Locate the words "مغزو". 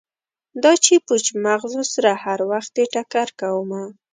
1.45-1.83